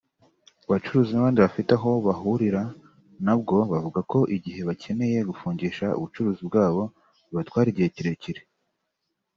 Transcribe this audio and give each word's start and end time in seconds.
Abacuruzi 0.65 1.11
n’abandi 1.13 1.39
bafite 1.45 1.71
aho 1.77 1.91
bahurira 2.07 2.61
na 3.25 3.33
bwo 3.39 3.57
bavuga 3.71 3.99
ko 4.11 4.19
igihe 4.35 4.59
bakeneye 4.69 5.17
gufungisha 5.29 5.85
ubucuruzi 5.97 6.41
bwabo 6.49 6.83
bibatwara 7.29 7.67
igihe 7.71 7.89
kirekire 7.95 8.41